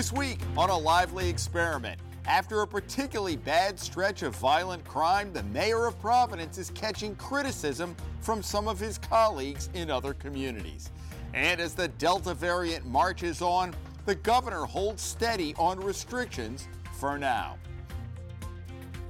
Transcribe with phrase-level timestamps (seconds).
[0.00, 2.00] This week on a lively experiment.
[2.24, 7.94] After a particularly bad stretch of violent crime, the mayor of Providence is catching criticism
[8.22, 10.90] from some of his colleagues in other communities.
[11.34, 13.74] And as the Delta variant marches on,
[14.06, 17.58] the governor holds steady on restrictions for now.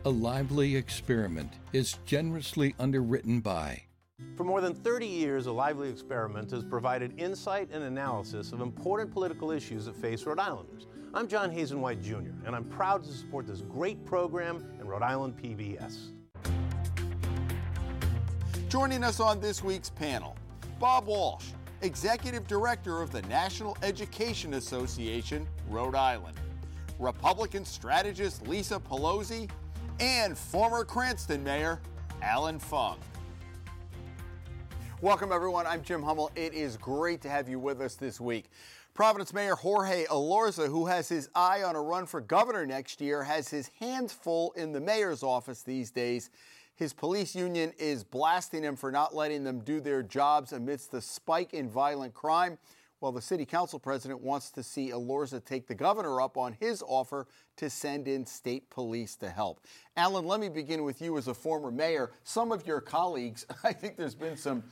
[0.05, 3.85] A lively experiment is generously underwritten by
[4.41, 9.13] for more than 30 years, A Lively Experiment has provided insight and analysis of important
[9.13, 10.87] political issues that face Rhode Islanders.
[11.13, 15.03] I'm John Hazen White Jr., and I'm proud to support this great program in Rhode
[15.03, 16.13] Island PBS.
[18.71, 20.37] Joining us on this week's panel,
[20.79, 21.49] Bob Walsh,
[21.83, 26.37] Executive Director of the National Education Association, Rhode Island,
[26.99, 29.51] Republican strategist Lisa Pelosi,
[29.99, 31.79] and former Cranston Mayor
[32.23, 32.99] Alan Fung.
[35.03, 35.67] Welcome, everyone.
[35.67, 36.31] I'm Jim Hummel.
[36.37, 38.51] It is great to have you with us this week.
[38.93, 43.23] Providence Mayor Jorge Elorza, who has his eye on a run for governor next year,
[43.23, 46.29] has his hands full in the mayor's office these days.
[46.77, 51.01] His police union is blasting him for not letting them do their jobs amidst the
[51.01, 52.59] spike in violent crime.
[52.99, 56.85] While the city council president wants to see Elorza take the governor up on his
[56.87, 59.65] offer to send in state police to help.
[59.97, 62.11] Alan, let me begin with you as a former mayor.
[62.23, 64.63] Some of your colleagues, I think there's been some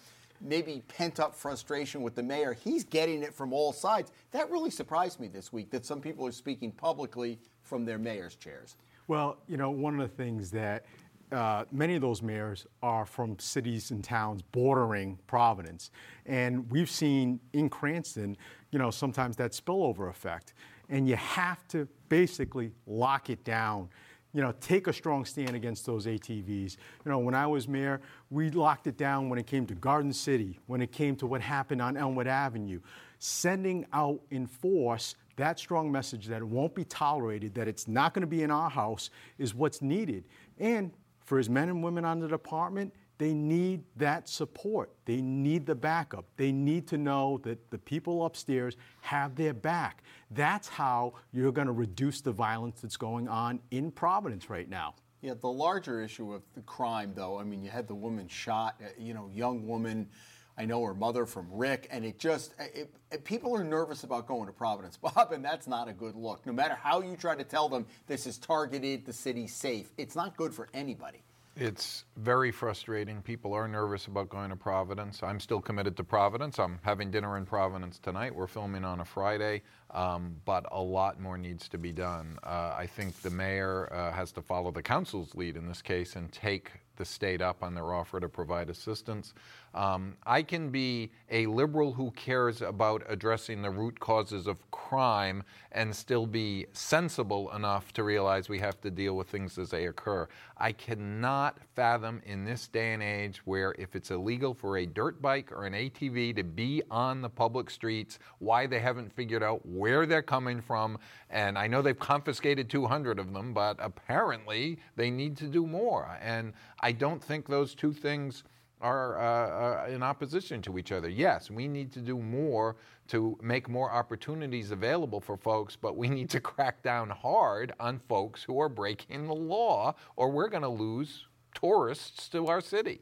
[0.41, 2.53] maybe pent up frustration with the mayor.
[2.53, 4.13] He's getting it from all sides.
[4.31, 8.35] That really surprised me this week that some people are speaking publicly from their mayor's
[8.35, 8.77] chairs.
[9.07, 10.85] Well, you know, one of the things that
[11.33, 15.91] uh, many of those mayors are from cities and towns bordering Providence.
[16.27, 18.37] And we've seen in Cranston,
[18.71, 20.55] you know, sometimes that spillover effect.
[20.89, 23.91] And you have to basically lock it down
[24.35, 26.77] you know, take a strong stand against those ATVs.
[27.05, 30.13] You know, when I was mayor, we locked it down when it came to Garden
[30.13, 32.81] City, when it came to what happened on Elmwood Avenue.
[33.19, 38.13] Sending out in force that strong message that it won't be tolerated, that it's not
[38.13, 40.25] going to be in our house, is what's needed.
[40.59, 40.93] And
[41.25, 44.91] for his men and women on the department, they need that support.
[45.05, 46.25] They need the backup.
[46.37, 50.05] They need to know that the people upstairs have their back.
[50.31, 54.95] That's how you're going to reduce the violence that's going on in Providence right now.
[55.21, 58.77] Yeah, the larger issue of the crime, though, I mean, you had the woman shot,
[58.81, 60.09] uh, you know, young woman.
[60.57, 64.29] I know her mother from Rick, and it just, it, it, people are nervous about
[64.29, 66.47] going to Providence, Bob, and that's not a good look.
[66.47, 70.15] No matter how you try to tell them this is targeted, the city's safe, it's
[70.15, 71.23] not good for anybody.
[71.61, 73.21] It's very frustrating.
[73.21, 75.25] People are nervous about going to Providence.
[75.25, 76.61] I'm still committed to Providence.
[76.61, 78.33] I'm having dinner in Providence tonight.
[78.33, 82.39] We're filming on a Friday, um, but a lot more needs to be done.
[82.43, 86.17] Uh, I think the mayor uh, has to follow the council's lead in this case
[86.17, 89.33] and take the state up on their offer to provide assistance.
[89.75, 95.45] Um, I can be a liberal who cares about addressing the root causes of crime
[95.73, 99.87] and still be sensible enough to realize we have to deal with things as they
[99.87, 100.27] occur.
[100.57, 105.23] I cannot fathom in this day and age where if it's illegal for a dirt
[105.23, 109.65] bike or an ATV to be on the public streets, why they haven't figured out
[109.79, 110.99] where they're coming from.
[111.31, 116.19] And I know they've confiscated 200 of them, but apparently they need to do more.
[116.21, 118.45] And I don't think those two things
[118.81, 121.09] are uh, uh, in opposition to each other.
[121.09, 122.77] Yes, we need to do more
[123.09, 128.01] to make more opportunities available for folks, but we need to crack down hard on
[128.09, 133.01] folks who are breaking the law, or we're going to lose tourists to our city.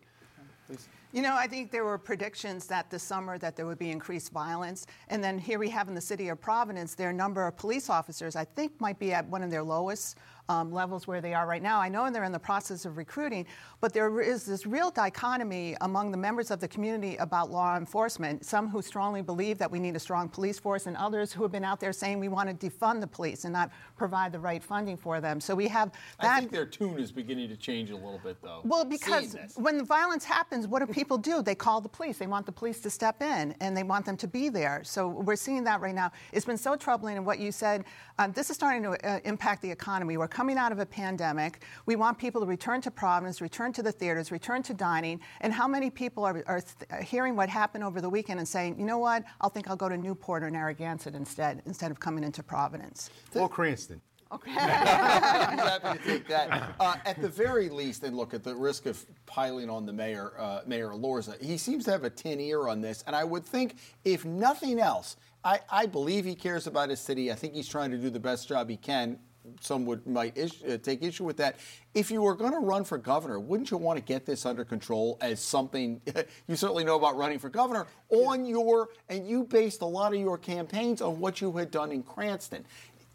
[1.17, 4.33] You know, I think there were predictions that this summer that there would be increased
[4.33, 7.89] violence, and then here we have in the city of Providence, their number of police
[7.89, 10.19] officers I think might be at one of their lowest
[10.49, 11.81] um, levels where they are right now.
[11.81, 13.47] I know they're in the process of recruiting,
[13.81, 18.45] but there is this real dichotomy among the members of the community about law enforcement.
[18.45, 21.53] Some who strongly believe that we need a strong police force, and others who have
[21.53, 24.63] been out there saying we want to defund the police and not provide the right
[24.63, 25.41] funding for them.
[25.41, 26.37] So we have that.
[26.37, 28.61] I think their tune is beginning to change a little bit, though.
[28.65, 31.43] Well, because when the violence happens, what do people do?
[31.43, 32.19] They call the police.
[32.19, 34.83] They want the police to step in, and they want them to be there.
[34.85, 36.13] So we're seeing that right now.
[36.33, 37.85] It's been so troubling, and what you said,
[38.19, 40.17] um, this is starting to uh, impact the economy.
[40.17, 41.63] We're coming out of a pandemic.
[41.87, 45.19] We want people to return to Providence, return to the theaters, return to dining.
[45.41, 48.79] And how many people are, are th- hearing what happened over the weekend and saying,
[48.79, 52.23] you know what, I'll think I'll go to Newport or Narragansett instead, instead of coming
[52.23, 53.09] into Providence?
[53.35, 54.03] Or Cranston.
[54.31, 54.51] Okay.
[54.59, 56.75] I'm happy to take that.
[56.79, 60.35] Uh, at the very least, and look at the risk of piling on the mayor,
[60.39, 63.03] uh, Mayor Elorza, he seems to have a tin ear on this.
[63.07, 67.33] And I would think, if nothing else, I, I believe he cares about his city.
[67.33, 69.19] I think he's trying to do the best job he can
[69.61, 71.57] some would might uh, take issue with that.
[71.95, 74.65] If you were going to run for governor, wouldn't you want to get this under
[74.65, 76.01] control as something
[76.47, 80.21] you certainly know about running for governor on your and you based a lot of
[80.21, 82.65] your campaigns on what you had done in Cranston.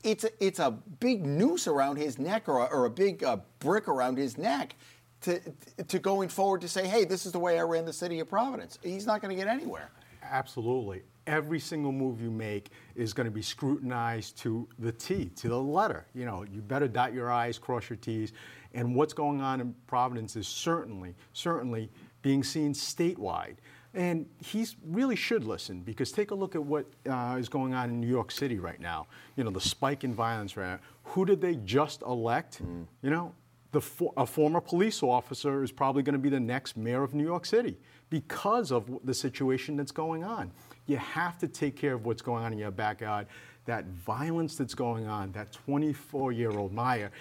[0.04, 3.38] it's a, it's a big noose around his neck or a, or a big uh,
[3.60, 4.76] brick around his neck
[5.22, 5.40] to,
[5.88, 8.28] to going forward to say, hey, this is the way I ran the city of
[8.28, 8.80] Providence.
[8.82, 9.92] He's not going to get anywhere.
[10.24, 11.04] Absolutely.
[11.28, 15.60] Every single move you make is going to be scrutinized to the T, to the
[15.60, 16.06] letter.
[16.14, 18.34] You know, you better dot your I's, cross your T's.
[18.74, 21.90] And what's going on in Providence is certainly, certainly
[22.22, 23.58] being seen statewide.
[23.94, 27.90] And he really should listen because take a look at what uh, is going on
[27.90, 29.08] in New York City right now.
[29.36, 30.80] You know, the spike in violence right now.
[31.04, 32.64] Who did they just elect?
[32.64, 32.86] Mm.
[33.02, 33.36] You know,
[33.72, 37.14] the for, a former police officer is probably going to be the next mayor of
[37.14, 37.78] New York City
[38.10, 40.52] because of the situation that's going on.
[40.86, 43.28] You have to take care of what's going on in your backyard.
[43.66, 47.12] That violence that's going on, that 24 year old Meyer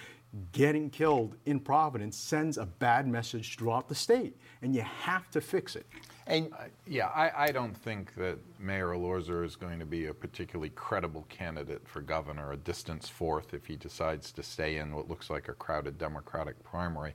[0.53, 5.41] getting killed in Providence sends a bad message throughout the state, and you have to
[5.41, 5.87] fix it.
[6.27, 10.15] And uh, yeah, I, I, don't think that Mayor Elorza is going to be a
[10.15, 15.09] particularly credible candidate for governor, a distance fourth if he decides to stay in what
[15.09, 17.15] looks like a crowded Democratic primary.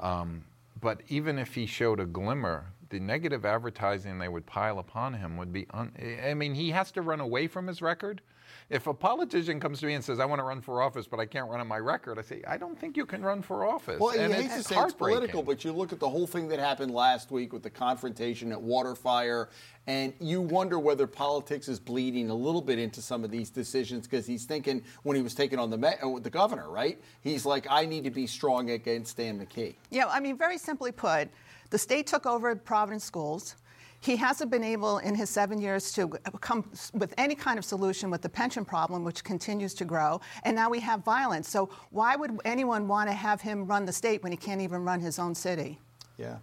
[0.00, 0.44] Um,
[0.80, 5.36] but even if he showed a glimmer, the negative advertising they would pile upon him
[5.36, 5.66] would be.
[5.72, 5.92] Un-
[6.24, 8.22] I mean, he has to run away from his record.
[8.68, 11.20] If a politician comes to me and says, I want to run for office, but
[11.20, 13.64] I can't run on my record, I say, I don't think you can run for
[13.64, 14.00] office.
[14.00, 16.48] Well, and you hate to say it's political, but you look at the whole thing
[16.48, 19.48] that happened last week with the confrontation at Waterfire,
[19.86, 24.08] and you wonder whether politics is bleeding a little bit into some of these decisions
[24.08, 27.00] because he's thinking when he was taking on the, uh, the governor, right?
[27.20, 29.76] He's like, I need to be strong against Dan McKee.
[29.90, 31.28] Yeah, I mean, very simply put,
[31.70, 33.56] the state took over Providence schools.
[34.00, 36.08] He hasn't been able in his seven years to
[36.40, 40.20] come with any kind of solution with the pension problem, which continues to grow.
[40.44, 41.48] And now we have violence.
[41.48, 44.84] So why would anyone want to have him run the state when he can't even
[44.84, 45.78] run his own city?
[46.18, 46.36] Yeah.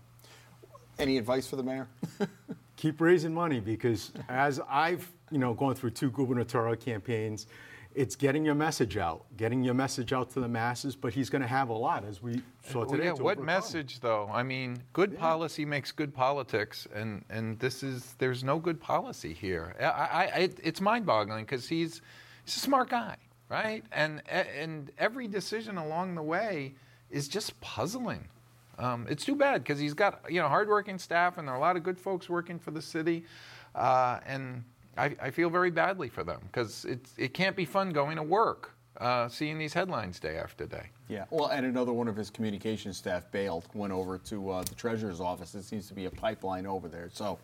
[1.00, 1.88] Any advice for the mayor?
[2.76, 7.48] Keep raising money because as I've you know gone through two gubernatorial campaigns,
[7.96, 11.42] it's getting your message out, getting your message out to the masses, but he's going
[11.42, 13.06] to have a lot, as we saw today.
[13.06, 14.30] Yeah, what message, though?
[14.32, 15.20] I mean, good yeah.
[15.20, 19.76] policy makes good politics, and, and this is, there's no good policy here.
[19.80, 22.02] I, I, it's mind boggling because he's,
[22.46, 23.18] he's a smart guy,
[23.50, 23.84] right?
[23.92, 26.74] And, and every decision along the way
[27.10, 28.28] is just puzzling.
[28.80, 31.62] Um, it's too bad because he's got you know hardworking staff and there are a
[31.62, 33.24] lot of good folks working for the city,
[33.76, 34.64] uh, and
[34.98, 36.86] I, I feel very badly for them because
[37.18, 40.90] it can't be fun going to work, uh, seeing these headlines day after day.
[41.08, 44.76] Yeah, well, and another one of his communications staff bailed, went over to uh, the
[44.76, 45.56] treasurer's office.
[45.56, 47.10] It seems to be a pipeline over there.
[47.12, 47.40] So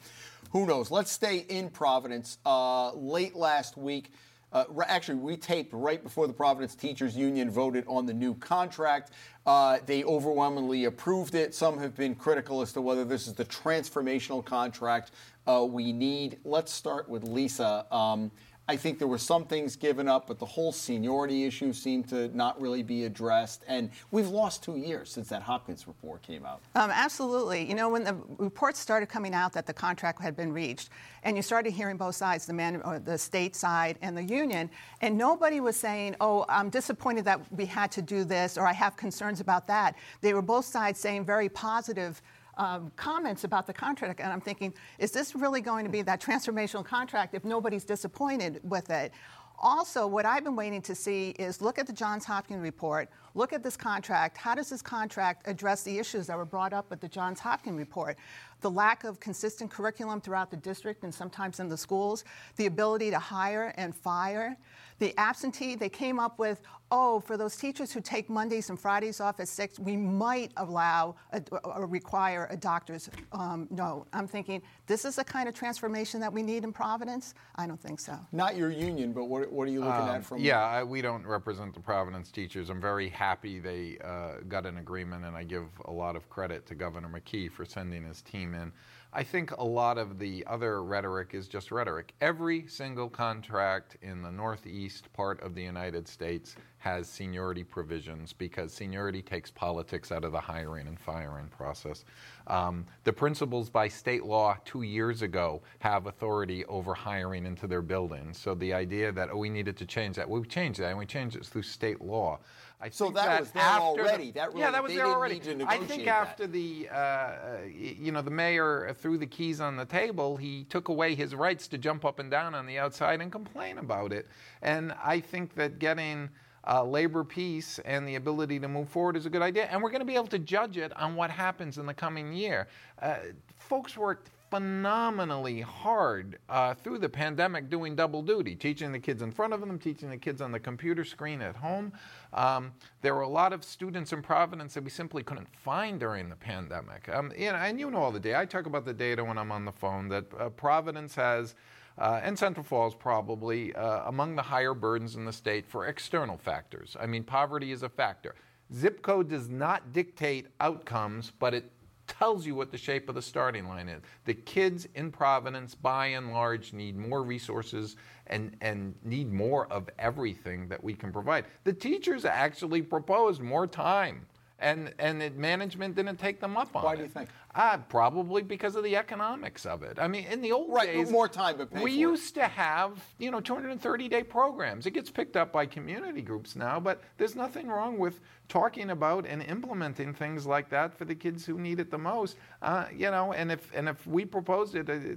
[0.51, 0.91] who knows?
[0.91, 2.37] Let's stay in Providence.
[2.45, 4.11] Uh, late last week,
[4.51, 9.11] uh, actually, we taped right before the Providence Teachers Union voted on the new contract.
[9.45, 11.53] Uh, they overwhelmingly approved it.
[11.53, 15.11] Some have been critical as to whether this is the transformational contract
[15.49, 16.37] uh, we need.
[16.45, 17.85] Let's start with Lisa.
[17.91, 18.31] Um,
[18.67, 22.27] I think there were some things given up, but the whole seniority issue seemed to
[22.37, 23.63] not really be addressed.
[23.67, 26.61] And we've lost two years since that Hopkins report came out.
[26.75, 27.67] Um, absolutely.
[27.67, 30.89] You know, when the reports started coming out that the contract had been reached,
[31.23, 34.69] and you started hearing both sides, the man, or the state side and the union,
[35.01, 38.73] and nobody was saying, "Oh, I'm disappointed that we had to do this," or "I
[38.73, 42.21] have concerns about that." They were both sides saying very positive
[42.59, 46.21] um, comments about the contract, and I'm thinking, is this really going to be that
[46.21, 49.13] transformational contract if nobody's disappointed with it?
[49.61, 53.51] Also, what I've been waiting to see is look at the Johns Hopkins report, look
[53.51, 54.37] at this contract.
[54.37, 57.77] How does this contract address the issues that were brought up with the Johns Hopkins
[57.77, 58.17] report?
[58.61, 62.23] The lack of consistent curriculum throughout the district and sometimes in the schools,
[62.55, 64.57] the ability to hire and fire,
[64.99, 69.19] the absentee, they came up with, oh, for those teachers who take Mondays and Fridays
[69.21, 71.15] off at 6, we might allow
[71.63, 74.07] or require a doctor's um, note.
[74.11, 77.33] I'm thinking, this is the kind of transformation that we need in Providence?
[77.55, 78.17] I don't think so.
[78.31, 80.39] Not your union, but what, what are you looking um, at from?
[80.39, 82.69] Yeah, I, we don't represent the Providence teachers.
[82.69, 86.65] I'm very happy they uh, got an agreement, and I give a lot of credit
[86.67, 88.71] to Governor McKee for sending his team in.
[89.11, 92.13] I think a lot of the other rhetoric is just rhetoric.
[92.21, 98.71] Every single contract in the northeast part of the United States has seniority provisions because
[98.71, 102.05] seniority takes politics out of the hiring and firing process.
[102.45, 107.81] Um, the principals by state law two years ago have authority over hiring into their
[107.81, 108.37] buildings.
[108.37, 110.99] So the idea that, oh, we needed to change that, well, we changed that and
[110.99, 112.39] we changed it through state law.
[112.81, 114.27] I so that, that, was there already.
[114.27, 115.41] The, that really, yeah, that was there already.
[115.67, 116.53] I think after that.
[116.53, 117.31] the, uh,
[117.67, 121.67] you know, the mayor threw the keys on the table, he took away his rights
[121.69, 124.27] to jump up and down on the outside and complain about it.
[124.61, 126.29] And I think that getting
[126.65, 129.65] uh, labor peace and the ability to move forward is a good idea.
[129.65, 132.31] And we're going to be able to judge it on what happens in the coming
[132.31, 132.67] year.
[133.01, 133.15] Uh,
[133.57, 139.31] folks worked phenomenally hard uh, through the pandemic doing double duty, teaching the kids in
[139.31, 141.93] front of them, teaching the kids on the computer screen at home.
[142.33, 146.29] Um, there were a lot of students in Providence that we simply couldn't find during
[146.29, 147.09] the pandemic.
[147.09, 148.39] Um, know, and you know all the data.
[148.39, 151.55] I talk about the data when I'm on the phone that uh, Providence has.
[151.97, 156.37] Uh, and Central Falls probably uh, among the higher burdens in the state for external
[156.37, 156.95] factors.
[156.97, 158.35] I mean, poverty is a factor.
[158.73, 161.69] Zip code does not dictate outcomes, but it
[162.09, 164.01] tells you what the shape of the starting line is.
[164.25, 167.95] The kids in Providence, by and large, need more resources
[168.27, 171.45] and, and need more of everything that we can provide.
[171.63, 174.25] The teachers actually proposed more time
[174.61, 176.93] and and it, management didn't take them up on Why it.
[176.93, 177.29] Why do you think?
[177.55, 179.97] Uh, probably because of the economics of it.
[179.99, 181.91] I mean, in the old Right, days, more time, but we for it.
[181.91, 184.85] used to have you know 230 day programs.
[184.85, 189.25] It gets picked up by community groups now, but there's nothing wrong with talking about
[189.25, 192.37] and implementing things like that for the kids who need it the most.
[192.61, 194.89] Uh, you know, and if and if we proposed it.
[194.89, 195.15] Uh,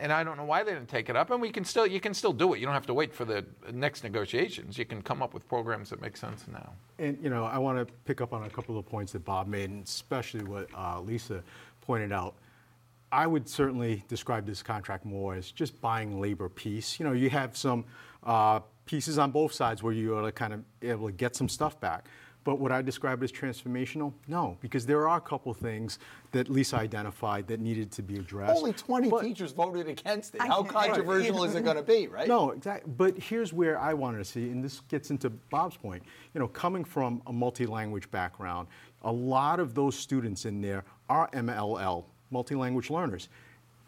[0.00, 1.30] and I don't know why they didn't take it up.
[1.30, 2.60] And we can still, you can still do it.
[2.60, 4.78] You don't have to wait for the next negotiations.
[4.78, 6.72] You can come up with programs that make sense now.
[6.98, 9.46] And you know, I want to pick up on a couple of points that Bob
[9.46, 11.42] made, and especially what uh, Lisa
[11.80, 12.34] pointed out.
[13.10, 17.00] I would certainly describe this contract more as just buying labor peace.
[17.00, 17.86] You know, you have some
[18.22, 21.80] uh, pieces on both sides where you are kind of able to get some stuff
[21.80, 22.06] back.
[22.48, 24.10] But would I describe it as transformational?
[24.26, 25.98] No, because there are a couple things
[26.32, 28.56] that Lisa identified that needed to be addressed.
[28.56, 30.40] Only 20 But- teachers voted against it.
[30.40, 30.70] I- How Right.
[30.72, 32.26] controversial is it going to be, right?
[32.26, 32.90] No, exactly.
[32.96, 36.02] But here's where I wanted to see, and this gets into Bob's point.
[36.32, 38.68] You know, coming from a multi-language background,
[39.02, 43.28] a lot of those students in there are MLL, multi-language learners.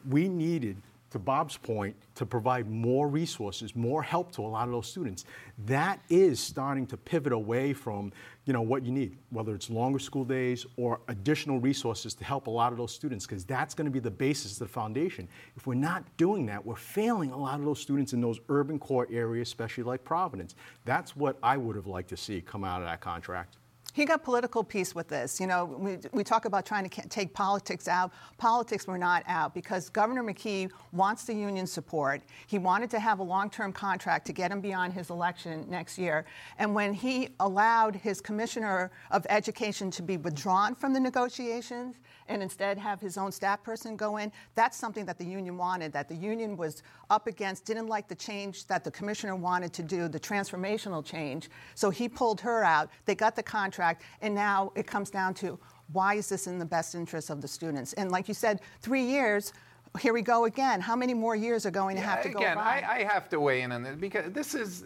[0.07, 0.77] We needed,
[1.11, 5.25] to Bob's point, to provide more resources, more help to a lot of those students.
[5.67, 8.13] That is starting to pivot away from,
[8.45, 12.47] you know, what you need, whether it's longer school days or additional resources to help
[12.47, 15.29] a lot of those students, because that's going to be the basis, the foundation.
[15.57, 18.79] If we're not doing that, we're failing a lot of those students in those urban
[18.79, 20.55] core areas, especially like Providence.
[20.85, 23.57] That's what I would have liked to see come out of that contract.
[23.93, 25.41] He got political peace with this.
[25.41, 28.13] You know, we, we talk about trying to take politics out.
[28.39, 32.23] Politics were not out because Governor McKee wants the union support.
[32.47, 35.99] He wanted to have a long term contract to get him beyond his election next
[35.99, 36.25] year.
[36.59, 41.97] And when he allowed his commissioner of education to be withdrawn from the negotiations
[42.29, 45.93] and instead have his own staff person go in, that's something that the union wanted,
[45.93, 49.83] that the union was up against, didn't like the change that the commissioner wanted to
[49.83, 51.51] do, the transformational change.
[51.75, 52.89] So he pulled her out.
[53.05, 53.80] They got the contract,
[54.21, 55.59] and now it comes down to
[55.93, 57.93] why is this in the best interest of the students?
[57.95, 59.53] And like you said, three years.
[59.99, 60.81] Here we go again.
[60.81, 62.81] How many more years are going to have to go Again, by?
[62.81, 64.85] I, I have to weigh in on this because this is,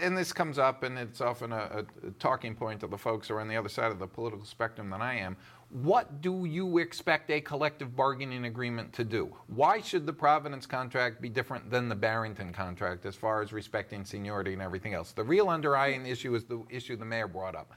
[0.00, 3.34] and this comes up, and it's often a, a talking point of the folks who
[3.34, 5.36] are on the other side of the political spectrum than I am.
[5.68, 9.36] What do you expect a collective bargaining agreement to do?
[9.48, 14.06] Why should the Providence contract be different than the Barrington contract as far as respecting
[14.06, 15.12] seniority and everything else?
[15.12, 17.72] The real underlying issue is the issue the mayor brought up.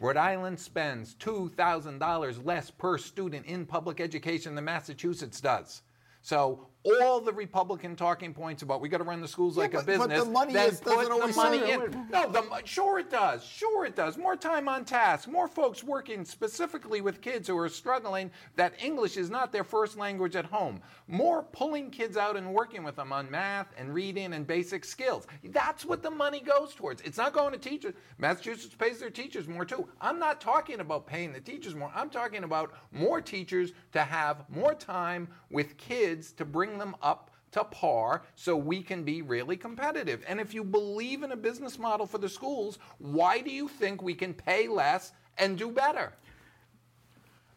[0.00, 5.82] Rhode Island spends $2,000 less per student in public education than Massachusetts does.
[6.22, 9.82] So all the Republican talking points about we got to run the schools like but-
[9.82, 12.06] a but the business, money is- put the money in.
[12.10, 13.44] No, the, sure it does.
[13.44, 14.18] Sure it does.
[14.18, 15.28] More time on task.
[15.28, 19.96] More folks working specifically with kids who are struggling that English is not their first
[19.96, 20.80] language at home.
[21.06, 25.26] More pulling kids out and working with them on math and reading and basic skills.
[25.44, 27.02] That's what the money goes towards.
[27.02, 27.94] It's not going to teachers.
[28.18, 29.88] Massachusetts pays their teachers more too.
[30.00, 31.92] I'm not talking about paying the teachers more.
[31.94, 37.30] I'm talking about more teachers to have more time with kids to bring them up
[37.52, 40.24] to par so we can be really competitive.
[40.26, 44.02] And if you believe in a business model for the schools, why do you think
[44.02, 46.12] we can pay less and do better?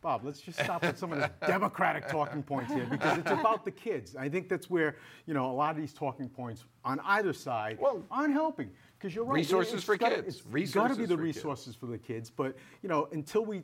[0.01, 3.65] Bob, let's just stop with some of the Democratic talking points here because it's about
[3.65, 4.15] the kids.
[4.15, 7.79] I think that's where you know a lot of these talking points on either side
[7.81, 8.69] Well, aren't helping.
[8.99, 10.43] Because you're right, resources for gotta- kids.
[10.53, 11.37] It's got to be the for kids.
[11.37, 12.29] resources for the kids.
[12.29, 13.63] But you know, until we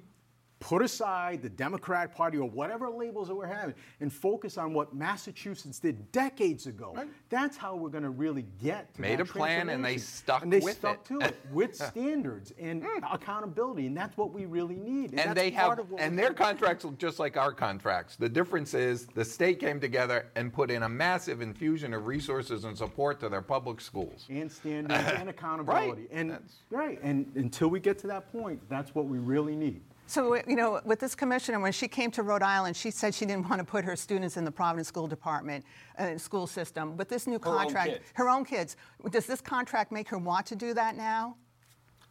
[0.62, 4.94] put aside the Democrat Party or whatever labels that we're having and focus on what
[4.94, 6.96] Massachusetts did decades ago,
[7.30, 10.54] that's how we're going to really get to Made a plan and they stuck and
[10.54, 11.06] they with stuck it.
[11.06, 13.04] to it with standards and hmm.
[13.12, 15.10] accountability, and that's what we really need.
[15.10, 16.38] and that's they have and their doing.
[16.38, 20.70] contracts look just like our contracts the difference is the state came together and put
[20.70, 25.30] in a massive infusion of resources and support to their public schools and standards and
[25.42, 26.08] accountability.
[26.12, 29.82] And That's- right, and until we get to that point, that's what we really need.
[30.12, 33.26] So, you know, with this commissioner, when she came to Rhode Island, she said she
[33.26, 35.64] didn't want to put her students in the Providence School Department,
[35.98, 36.98] uh, school system.
[36.98, 38.04] But this new own contract, kids.
[38.16, 38.76] her own kids,
[39.10, 41.38] does this contract make her want to do that now?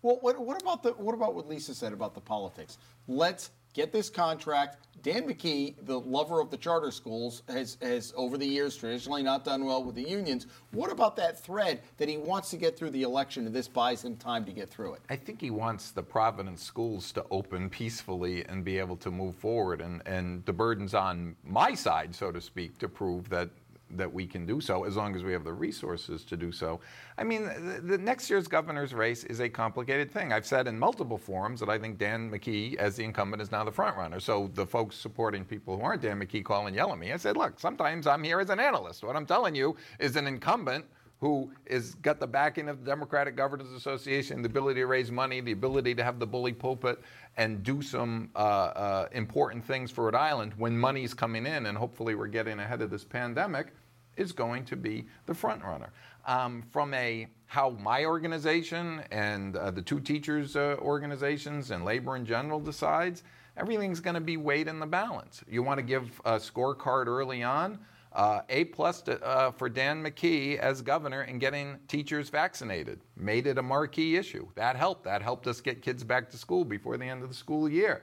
[0.01, 2.79] Well, what, what about the what about what Lisa said about the politics?
[3.07, 4.79] Let's get this contract.
[5.03, 9.45] Dan McKee, the lover of the charter schools, has, has over the years traditionally not
[9.45, 10.47] done well with the unions.
[10.73, 14.05] What about that thread that he wants to get through the election and this buys
[14.05, 15.01] him time to get through it?
[15.09, 19.37] I think he wants the Providence schools to open peacefully and be able to move
[19.37, 19.81] forward.
[19.81, 23.49] And, and the burden's on my side, so to speak, to prove that
[23.97, 26.81] that we can do so as long as we have the resources to do so.
[27.19, 30.33] I mean, the, the, next year's governor's race is a complicated thing.
[30.33, 33.65] I've said in multiple forums that I think Dan McKee, as the incumbent, is now
[33.65, 34.21] the front runner.
[34.21, 37.13] So the folks supporting people who aren't Dan McKee call and yell at me.
[37.13, 39.03] I said, look, sometimes I'm here as an analyst.
[39.03, 40.85] What I'm telling you is an incumbent
[41.21, 45.41] who has got the backing of the Democratic Governors Association, the ability to raise money,
[45.41, 46.99] the ability to have the bully pulpit
[47.37, 51.77] and do some uh, uh, important things for Rhode Island when money's coming in, and
[51.77, 53.69] hopefully we're getting ahead of this pandemic
[54.17, 55.93] is going to be the front runner.
[56.27, 62.17] Um, from a how my organization and uh, the two teachers uh, organizations and labor
[62.17, 63.25] in general decides,
[63.57, 65.43] everything's going to be weighed in the balance.
[65.49, 67.79] You want to give a scorecard early on.
[68.13, 73.47] Uh, a plus to, uh, for Dan McKee as governor in getting teachers vaccinated made
[73.47, 74.49] it a marquee issue.
[74.57, 75.05] That helped.
[75.05, 78.03] That helped us get kids back to school before the end of the school year.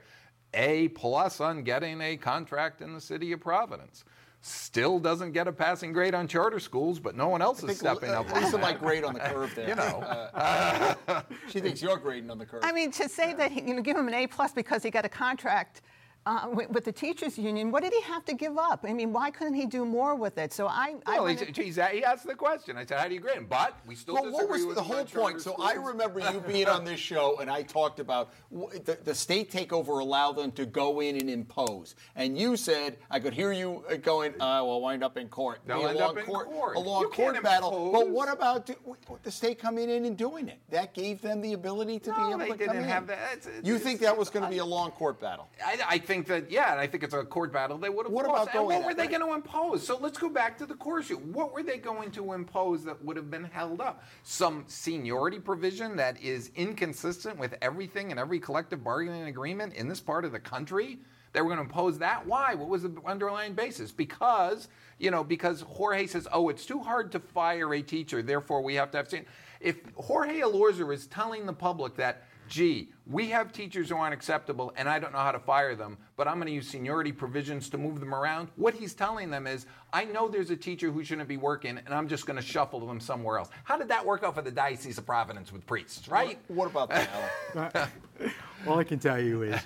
[0.54, 4.06] A plus on getting a contract in the city of Providence
[4.42, 8.12] still doesn't get a passing grade on charter schools, but no one else is stepping
[8.12, 8.34] uh, up.
[8.34, 9.68] Lisa might grade on the curve there.
[9.70, 12.62] you know, uh, she thinks you're grading on the curve.
[12.64, 15.06] I mean, to say that you know, give him an A plus because he got
[15.06, 15.82] a contract
[16.28, 18.84] uh, with, with, the teachers union, what did he have to give up?
[18.88, 20.52] I mean, why couldn't he do more with it?
[20.52, 22.76] So I, well, I he's, he's, he asked the question.
[22.76, 24.76] I said, "How do you grade him?" But we still well, disagree what was with
[24.76, 25.42] the whole point?
[25.42, 29.52] So I remember you being on this show, and I talked about the, the state
[29.52, 33.86] takeover allowed them to go in and impose, and you said I could hear you
[33.90, 36.76] uh, going, uh, "Well, wind up in court, They'll end up in court, court.
[36.76, 37.94] a long you court battle." Impose.
[37.94, 38.76] But what about do,
[39.24, 40.60] the state coming in and doing it?
[40.72, 43.08] That gave them the ability to no, be able they to didn't come have in.
[43.08, 43.30] That.
[43.34, 45.48] It's, it's, you think that was going to be a long court battle?
[45.66, 48.14] I, I think that yeah, and I think it's a court battle they would have
[48.14, 48.50] what lost.
[48.50, 49.20] About going and what were they right?
[49.20, 49.86] going to impose?
[49.86, 51.18] So let's go back to the core issue.
[51.18, 54.04] What were they going to impose that would have been held up?
[54.24, 60.00] Some seniority provision that is inconsistent with everything and every collective bargaining agreement in this
[60.00, 61.00] part of the country?
[61.34, 62.26] They were going to impose that.
[62.26, 62.56] Why?
[62.56, 63.92] What was the underlying basis?
[63.92, 68.62] Because, you know, because Jorge says, oh, it's too hard to fire a teacher, therefore
[68.62, 69.14] we have to have.
[69.60, 74.74] If Jorge Elorza is telling the public that gee, we have teachers who aren't acceptable
[74.76, 77.70] and I don't know how to fire them, but I'm going to use seniority provisions
[77.70, 78.50] to move them around.
[78.56, 81.94] What he's telling them is, I know there's a teacher who shouldn't be working and
[81.94, 83.50] I'm just going to shuffle them somewhere else.
[83.64, 86.40] How did that work out for the Diocese of Providence with priests, right?
[86.48, 87.08] What, what about
[87.54, 87.90] that,
[88.68, 89.62] All I can tell you is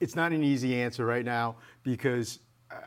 [0.00, 2.40] it's not an easy answer right now because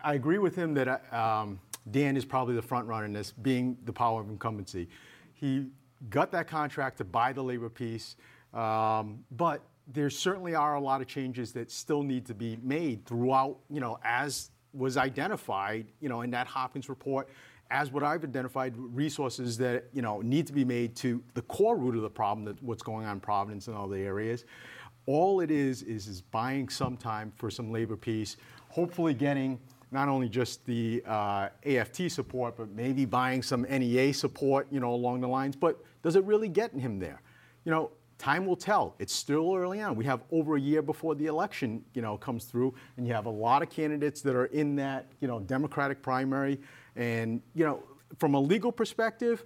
[0.03, 1.59] I agree with him that um,
[1.91, 4.89] Dan is probably the front runner in this, being the power of incumbency.
[5.33, 5.67] He
[6.09, 8.15] got that contract to buy the labor peace,
[8.53, 9.61] um, but
[9.93, 13.79] there certainly are a lot of changes that still need to be made throughout, you
[13.79, 17.29] know, as was identified, you know, in that Hopkins report,
[17.71, 21.77] as what I've identified, resources that, you know, need to be made to the core
[21.77, 24.45] root of the problem, that what's going on in Providence and all the areas.
[25.05, 28.37] All it is, is, is buying some time for some labor peace,
[28.69, 29.59] hopefully getting
[29.91, 34.93] not only just the uh, AFT support, but maybe buying some NEA support, you know,
[34.93, 35.55] along the lines.
[35.55, 37.21] But does it really get him there?
[37.63, 38.95] You know, time will tell.
[38.99, 39.95] It's still early on.
[39.95, 43.25] We have over a year before the election, you know, comes through, and you have
[43.25, 46.59] a lot of candidates that are in that, you know, Democratic primary.
[46.95, 47.83] And you know,
[48.17, 49.43] from a legal perspective,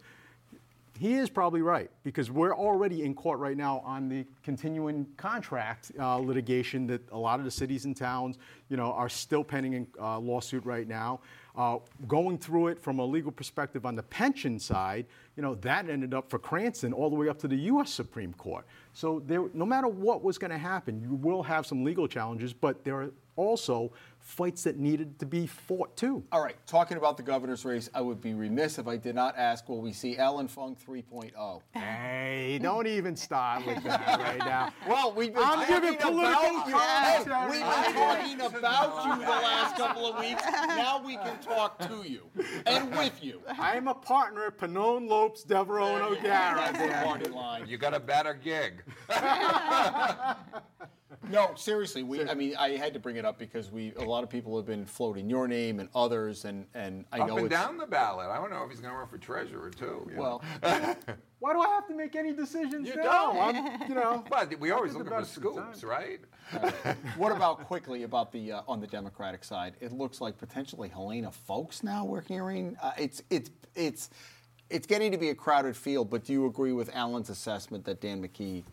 [1.01, 5.91] he is probably right because we're already in court right now on the continuing contract
[5.99, 8.37] uh, litigation that a lot of the cities and towns,
[8.69, 11.19] you know, are still pending a uh, lawsuit right now.
[11.55, 15.89] Uh, going through it from a legal perspective on the pension side, you know, that
[15.89, 17.91] ended up for Cranston all the way up to the U.S.
[17.91, 18.63] Supreme Court.
[18.93, 22.53] So there, no matter what was going to happen, you will have some legal challenges,
[22.53, 26.23] but there are also fights that needed to be fought too.
[26.31, 29.37] All right, talking about the governor's race, I would be remiss if I did not
[29.37, 31.61] ask will we see Alan Fung 3.0?
[31.73, 34.73] Hey, don't even start with that right now.
[34.87, 37.51] Well, we've been I'm giving political about commentary.
[37.51, 40.43] We've been talking about you the last couple of weeks.
[40.43, 42.29] Now we can talk to you
[42.65, 43.41] and with you.
[43.57, 46.73] I am a partner at Pannone Lopes, Devereaux, and O'Gara.
[46.73, 47.67] That's the party line.
[47.67, 48.83] You got a better gig.
[51.29, 52.27] No, seriously, we.
[52.27, 53.93] I mean, I had to bring it up because we.
[53.97, 57.27] A lot of people have been floating your name and others, and and I Up
[57.27, 57.55] know and it's.
[57.55, 58.29] down the ballot.
[58.29, 60.09] I don't know if he's going to run for treasurer too.
[60.15, 60.41] Well,
[61.39, 63.03] Why do I have to make any decisions You now?
[63.33, 63.55] don't.
[63.55, 64.23] I'm, you know.
[64.29, 65.89] but we always look looking for the scoops, time.
[65.89, 66.19] right?
[67.17, 69.75] what about quickly about the uh, on the Democratic side?
[69.79, 72.75] It looks like potentially Helena Foulkes now we're hearing.
[72.81, 74.09] Uh, it's it's it's
[74.71, 76.09] it's getting to be a crowded field.
[76.09, 78.63] But do you agree with Alan's assessment that Dan McKee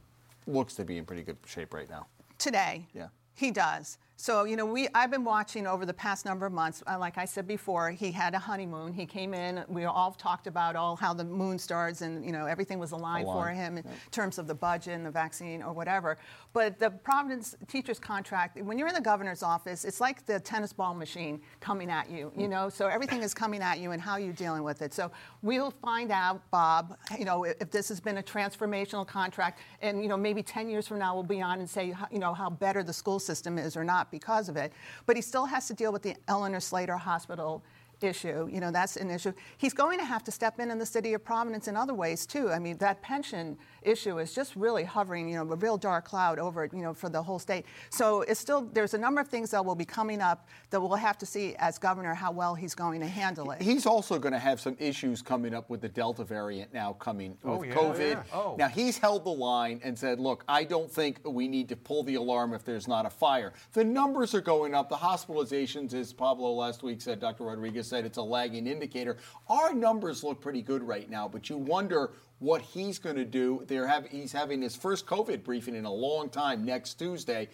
[0.46, 2.06] looks to be in pretty good shape right now?
[2.38, 2.86] Today.
[2.94, 3.08] Yeah.
[3.34, 3.98] He does.
[4.20, 6.82] So, you know, we, I've been watching over the past number of months.
[6.88, 8.92] Uh, like I said before, he had a honeymoon.
[8.92, 9.64] He came in.
[9.68, 13.26] We all talked about all how the moon stars and, you know, everything was aligned,
[13.26, 13.92] for him in yeah.
[14.10, 16.18] terms of the budget and the vaccine or whatever.
[16.52, 20.72] But the Providence teacher's contract, when you're in the governor's office, it's like the tennis
[20.72, 22.68] ball machine coming at you, you know?
[22.68, 24.92] So everything is coming at you and how you're dealing with it.
[24.92, 30.02] So we'll find out, Bob, you know, if this has been a transformational contract and,
[30.02, 32.50] you know, maybe 10 years from now we'll be on and say, you know, how
[32.50, 34.72] better the school system is or not because of it.
[35.06, 37.62] But he still has to deal with the Eleanor Slater Hospital
[38.04, 38.48] issue.
[38.50, 39.32] You know, that's an issue.
[39.56, 42.26] He's going to have to step in in the city of Providence in other ways
[42.26, 42.50] too.
[42.50, 46.38] I mean, that pension issue is just really hovering, you know, a real dark cloud
[46.38, 47.66] over it, you know, for the whole state.
[47.90, 50.94] So it's still there's a number of things that will be coming up that we'll
[50.94, 53.62] have to see as governor how well he's going to handle it.
[53.62, 57.36] He's also going to have some issues coming up with the Delta variant now coming
[57.44, 58.12] oh, with yeah, COVID.
[58.12, 58.22] Yeah.
[58.32, 58.56] Oh.
[58.58, 62.02] Now he's held the line and said, "Look, I don't think we need to pull
[62.02, 64.88] the alarm if there's not a fire." The numbers are going up.
[64.88, 67.44] The hospitalizations, as Pablo last week said, Dr.
[67.44, 69.16] Rodriguez said it's a lagging indicator.
[69.48, 73.64] Our numbers look pretty good right now, but you wonder what he's going to do.
[73.66, 77.48] They're have, he's having his first COVID briefing in a long time next Tuesday.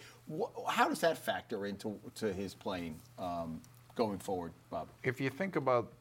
[0.67, 3.61] How does that factor into to his playing um,
[3.95, 4.87] going forward, Bob?
[5.03, 5.91] If you think about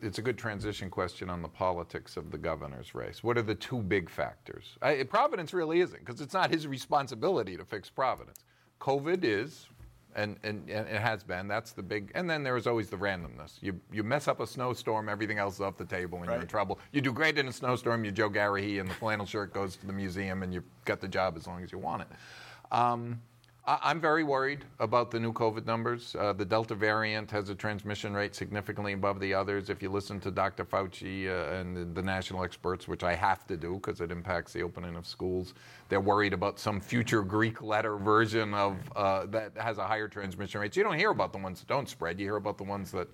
[0.00, 3.24] it's a good transition question on the politics of the governor's race.
[3.24, 4.76] What are the two big factors?
[4.80, 8.38] I, Providence really isn't, because it's not his responsibility to fix Providence.
[8.80, 9.66] COVID is,
[10.14, 11.48] and, and, and, it has been.
[11.48, 12.10] That's the big.
[12.14, 13.54] And then there is always the randomness.
[13.60, 16.34] You you mess up a snowstorm, everything else is off the table, and right.
[16.34, 16.78] you're in trouble.
[16.92, 18.04] You do great in a snowstorm.
[18.04, 21.08] You Joe Garrahy, and the flannel shirt goes to the museum, and you got the
[21.08, 22.08] job as long as you want it.
[22.72, 23.20] Um,
[23.68, 26.16] I'm very worried about the new COVID numbers.
[26.18, 29.68] Uh, the Delta variant has a transmission rate significantly above the others.
[29.68, 30.64] If you listen to Dr.
[30.64, 34.54] Fauci uh, and the, the, national experts, which I have to do because it impacts
[34.54, 35.52] the opening of schools,
[35.90, 40.62] they're worried about some future Greek letter version of uh, that has a higher transmission
[40.62, 40.72] rate.
[40.72, 42.18] So you don't hear about the ones that don't spread.
[42.18, 43.08] You hear about the ones that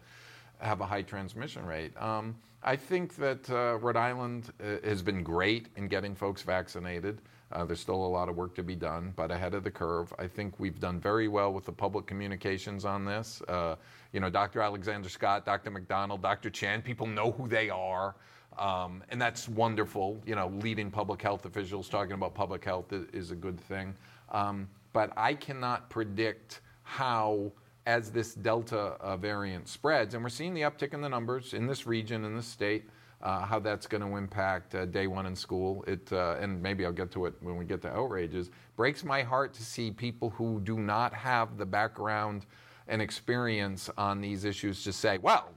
[0.58, 2.00] have a high transmission rate.
[2.00, 7.22] Um, I think that uh, Rhode Island uh, has been great in getting folks vaccinated.
[7.54, 10.12] Uh, there's still a lot of work to be done, but ahead of the curve.
[10.18, 13.40] I think we've done very well with the public communications on this.
[13.48, 13.76] Uh,
[14.12, 14.60] you know, Dr.
[14.60, 15.70] Alexander Scott, Dr.
[15.70, 16.50] McDonald, Dr.
[16.50, 18.16] Chan, people know who they are.
[18.58, 20.20] Um, and that's wonderful.
[20.26, 23.94] You know, leading public health officials talking about public health is, a good thing.
[24.30, 27.52] Um, but I cannot predict how,
[27.86, 31.66] as this Delta uh, variant spreads, and we're seeing the uptick in the numbers in
[31.66, 32.84] this region, in this state,
[33.24, 35.82] how that's going to impact uh, day one in school.
[35.86, 38.50] It, uh, and maybe I'll get to it when we get to outrages.
[38.76, 42.46] Breaks my heart to see people who do not have the background
[42.86, 45.50] and experience on these issues just say, well,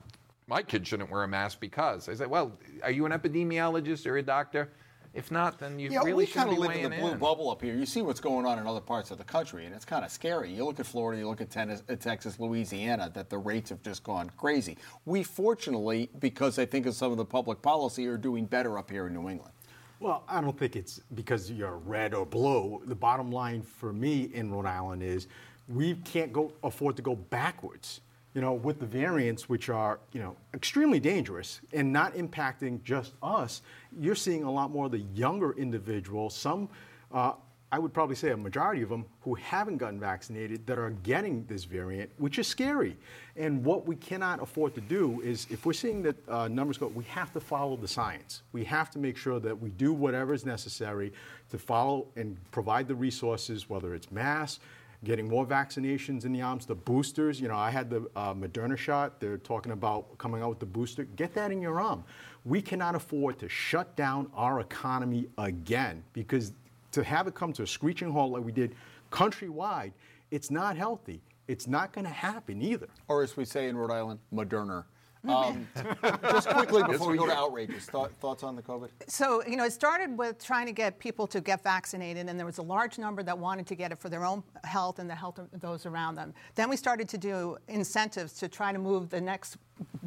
[0.47, 2.08] my kid shouldn't wear a mask because.
[2.08, 2.53] I say, well,
[2.84, 4.71] are you an epidemiologist or a doctor?
[5.17, 7.17] If not, then you yeah, really we kind of live in the blue in.
[7.17, 7.73] bubble up here.
[7.73, 10.12] You see what's going on in other parts of the country, and it's kind of
[10.12, 10.53] scary.
[10.53, 13.82] You look at Florida, you look at tennis, uh, Texas, Louisiana, that the rates have
[13.82, 14.77] just gone crazy.
[15.06, 18.91] We fortunately, because I think of some of the public policy, are doing better up
[18.91, 19.53] here in New England.
[19.99, 22.84] Well, I don't think it's because you're red or blue.
[22.86, 25.27] The bottom line for me in Rhode Island is
[25.67, 28.01] we can't go afford to go backwards
[28.38, 33.13] you know, with the variants, which are, you know, extremely dangerous and not impacting just
[33.23, 33.63] us,
[34.00, 36.69] you're seeing a lot more of the younger individuals, some,
[37.12, 37.32] uh,
[37.71, 41.45] I would probably say a majority of them, who haven't gotten vaccinated that are getting
[41.47, 42.95] this variant, which is scary.
[43.38, 46.89] And what we cannot afford to do is, if we're seeing that uh, numbers go,
[46.89, 48.43] we have to follow the science.
[48.52, 51.12] We have to make sure that we do whatever is necessary
[51.50, 54.60] to follow and provide the resources, whether it's masks,
[55.08, 57.39] getting more vaccinations in the arms, the boosters.
[57.39, 59.22] You know, I had the uh, Moderna shot.
[59.22, 61.06] They're talking about coming out with the booster.
[61.06, 62.04] Get that in your arm.
[62.43, 66.52] We cannot afford to shut down our economy again because
[66.91, 68.76] to have it come to a screeching halt like we did
[69.10, 69.93] countrywide,
[70.30, 71.22] it's not healthy.
[71.48, 72.89] It's not going to happen either.
[73.08, 74.84] Or as we say in Rhode Island, Moderna.
[75.27, 75.67] Um,
[76.23, 78.89] just quickly before we go to outrages, thought, thoughts on the COVID?
[79.08, 82.45] So, you know, it started with trying to get people to get vaccinated, and there
[82.45, 85.15] was a large number that wanted to get it for their own health and the
[85.15, 86.34] health of those around them.
[86.56, 89.58] Then we started to do incentives to try to move the next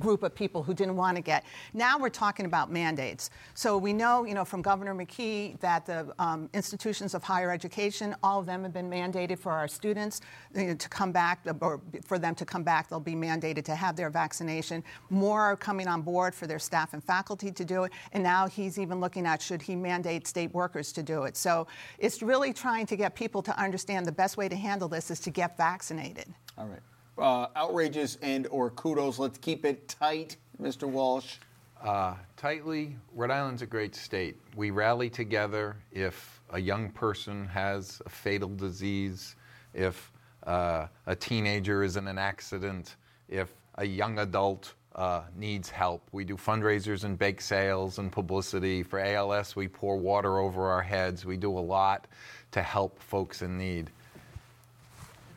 [0.00, 1.44] group of people who didn't want to get.
[1.74, 3.30] Now we're talking about mandates.
[3.54, 8.16] So we know, you know, from Governor McKee that the um, institutions of higher education,
[8.22, 10.22] all of them have been mandated for our students
[10.54, 13.74] you know, to come back, or for them to come back, they'll be mandated to
[13.74, 14.82] have their vaccination.
[15.10, 17.92] More are coming on board for their staff and faculty to do it.
[18.12, 21.36] And now he's even looking at should he mandate state workers to do it.
[21.36, 21.66] So
[21.98, 25.20] it's really trying to get people to understand the best way to handle this is
[25.20, 26.26] to get vaccinated.
[26.56, 26.80] All right
[27.20, 29.18] uh, outrages and or kudos.
[29.18, 30.88] Let's keep it tight, Mr.
[30.88, 31.36] Walsh.
[31.82, 34.36] Uh, tightly, Rhode Island's a great state.
[34.54, 39.36] We rally together if a young person has a fatal disease,
[39.72, 40.12] if
[40.46, 42.96] uh, a teenager is in an accident,
[43.28, 46.06] if a young adult uh, needs help.
[46.12, 48.82] We do fundraisers and bake sales and publicity.
[48.82, 51.24] For ALS, we pour water over our heads.
[51.24, 52.08] We do a lot
[52.50, 53.90] to help folks in need.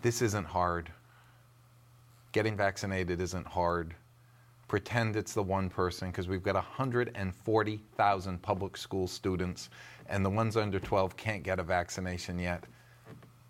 [0.01, 0.91] This isn't hard.
[2.33, 3.93] Getting vaccinated isn't hard.
[4.67, 9.69] Pretend it's the one person because we've got 140,000 public school students
[10.07, 12.63] and the ones under 12 can't get a vaccination yet.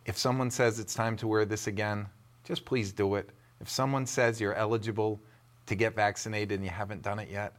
[0.05, 2.07] If someone says it's time to wear this again,
[2.43, 3.29] just please do it.
[3.61, 5.21] If someone says you're eligible
[5.65, 7.55] to get vaccinated and you haven't done it yet,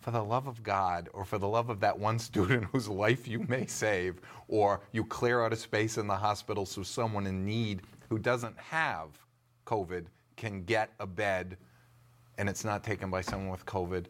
[0.00, 3.28] for the love of God or for the love of that one student whose life
[3.28, 7.46] you may save, or you clear out a space in the hospital so someone in
[7.46, 9.10] need who doesn't have
[9.66, 11.56] COVID can get a bed
[12.38, 14.06] and it's not taken by someone with COVID.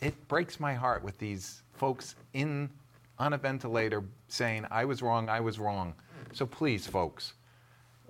[0.00, 2.68] It breaks my heart with these folks in
[3.18, 5.94] on a ventilator saying, I was wrong, I was wrong.
[6.32, 7.34] So please, folks,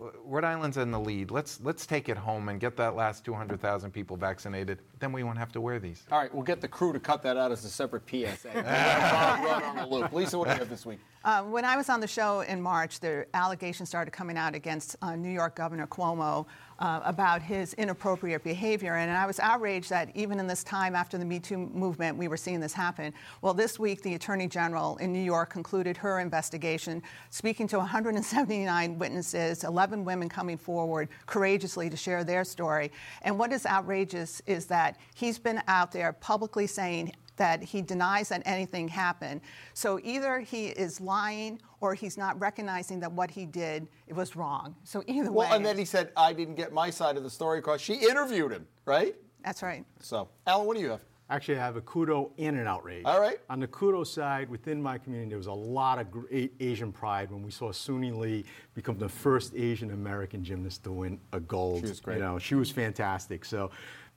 [0.00, 1.30] uh, Rhode Island's in the lead.
[1.30, 4.78] Let's let's take it home and get that last 200,000 people vaccinated.
[4.98, 6.04] Then we won't have to wear these.
[6.10, 8.48] All right, we'll get the crew to cut that out as a separate PSA.
[8.54, 10.12] Run on the loop.
[10.12, 11.00] Lisa, what do you have this week?
[11.24, 14.94] Uh, when I was on the show in March, the allegations started coming out against
[15.00, 16.44] uh, New York Governor Cuomo
[16.78, 18.96] uh, about his inappropriate behavior.
[18.96, 22.28] And I was outraged that even in this time after the Me Too movement, we
[22.28, 23.14] were seeing this happen.
[23.40, 28.98] Well, this week, the Attorney General in New York concluded her investigation, speaking to 179
[28.98, 32.92] witnesses, 11 women coming forward courageously to share their story.
[33.22, 38.28] And what is outrageous is that he's been out there publicly saying, that he denies
[38.28, 39.40] that anything happened.
[39.72, 44.36] So either he is lying or he's not recognizing that what he did it was
[44.36, 44.74] wrong.
[44.84, 45.46] So either well, way.
[45.46, 47.80] Well, and then he said, I didn't get my side of the story across.
[47.80, 49.14] She interviewed him, right?
[49.44, 49.84] That's right.
[50.00, 51.00] So, Alan, what do you have?
[51.30, 53.02] Actually, I have a kudo and an outrage.
[53.06, 53.38] All right.
[53.48, 57.30] On the kudo side, within my community, there was a lot of great Asian pride
[57.30, 58.44] when we saw Suni Lee
[58.74, 61.80] become the first Asian American gymnast to win a gold.
[61.80, 62.16] She was great.
[62.16, 63.46] You know, she was fantastic.
[63.46, 63.70] So,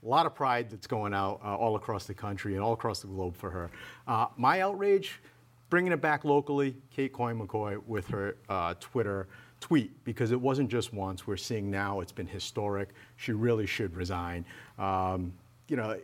[0.07, 3.01] a lot of pride that's going out uh, all across the country and all across
[3.01, 3.69] the globe for her.
[4.07, 5.19] Uh, my outrage,
[5.69, 9.27] bringing it back locally, Kate Coyne McCoy with her uh, Twitter
[9.59, 11.27] tweet because it wasn't just once.
[11.27, 12.89] We're seeing now it's been historic.
[13.17, 14.45] She really should resign.
[14.79, 15.33] Um,
[15.67, 15.97] you know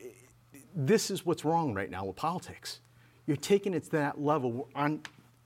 [0.75, 2.79] this is what's wrong right now with politics.
[3.25, 5.01] You're taking it to that level on,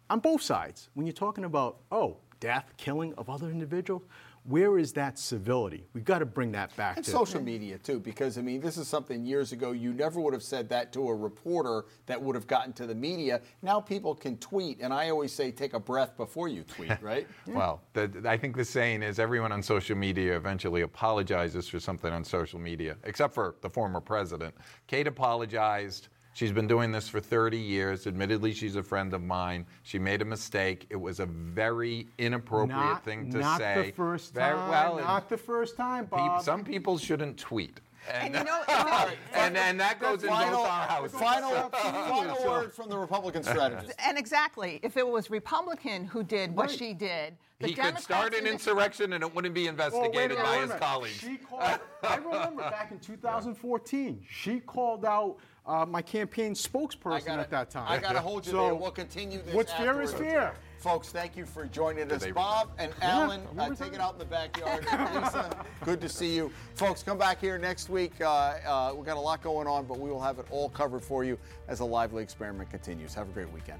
[0.10, 0.90] on both sides.
[0.94, 4.04] When you're talking about, oh, death, killing of other individuals,
[4.48, 5.84] where is that civility?
[5.94, 8.78] We've got to bring that back and to social media too, because I mean, this
[8.78, 12.34] is something years ago you never would have said that to a reporter that would
[12.34, 13.42] have gotten to the media.
[13.62, 17.28] Now people can tweet, and I always say, take a breath before you tweet, right?
[17.48, 22.12] well, the, I think the saying is everyone on social media eventually apologizes for something
[22.12, 24.56] on social media, except for the former president.
[24.88, 26.08] Kate apologized.
[26.38, 28.06] She's been doing this for 30 years.
[28.06, 29.66] Admittedly, she's a friend of mine.
[29.82, 30.86] She made a mistake.
[30.92, 33.76] It was a very inappropriate not, thing to not say.
[33.76, 34.70] Not the first very, time.
[34.70, 36.44] well, not the first time, Bob.
[36.44, 37.82] some people shouldn't tweet.
[38.14, 38.62] And, and you know,
[39.34, 41.20] and, and, that goes in final, both our houses.
[41.20, 43.96] Final, final word from the Republican strategist.
[43.98, 46.78] And exactly, if it was Republican who did what Right.
[46.78, 50.38] she did, the he Democrats could start an insurrection and it wouldn't be wait investigated
[50.38, 51.20] minute, by his colleagues.
[51.20, 55.38] She called, I remember back in 2014, she called out
[55.68, 57.86] uh, my campaign spokesperson gotta- at that time.
[57.88, 58.76] I got to hold you So, there.
[58.76, 59.54] We'll continue this.
[59.54, 60.34] What's fair is afterwards.
[60.34, 60.54] fair.
[60.80, 62.26] Folks, thank you for joining us.
[62.28, 64.84] Bob and Alan, we uh, take it out in the backyard.
[65.16, 66.52] Lisa, good to see you.
[66.76, 68.14] Folks, come back here next week.
[68.22, 68.26] Uh,
[68.66, 71.24] uh, we've got a lot going on, but we will have it all covered for
[71.24, 73.14] you as a lively experiment continues.
[73.16, 73.80] Have a great weekend.